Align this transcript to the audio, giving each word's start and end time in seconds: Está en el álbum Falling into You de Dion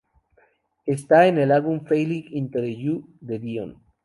Está 0.87 1.27
en 1.27 1.37
el 1.37 1.51
álbum 1.51 1.85
Falling 1.85 2.25
into 2.31 2.65
You 2.65 3.07
de 3.21 3.37
Dion 3.37 3.83